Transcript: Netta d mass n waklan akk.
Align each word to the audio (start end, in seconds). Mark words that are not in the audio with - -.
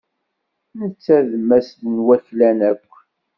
Netta 0.79 1.17
d 1.29 1.31
mass 1.47 1.69
n 1.93 1.95
waklan 2.05 2.59
akk. 2.71 2.93